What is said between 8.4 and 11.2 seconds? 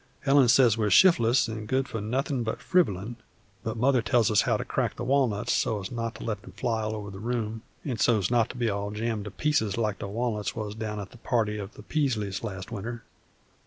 to be all jammed to pieces like the walnuts was down at the